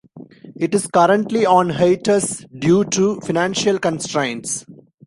[0.55, 4.65] It is currently on hiatus due to financial constraints.